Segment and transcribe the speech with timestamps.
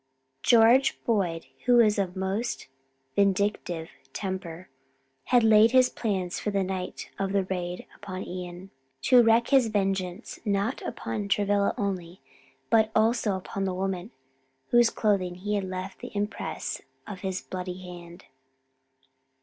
[0.41, 2.67] George Boyd, who was of most
[3.15, 4.67] vindictive temper,
[5.25, 8.71] had laid his plans for the night of the raid upon Ion,
[9.03, 12.19] to wreak his vengeance not upon Travilla only,
[12.71, 14.11] but also upon the woman on
[14.69, 18.25] whose clothing he had left the impress of his bloody hand.